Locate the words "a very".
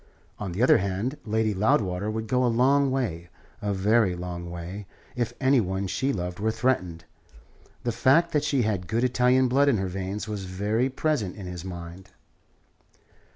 3.61-4.15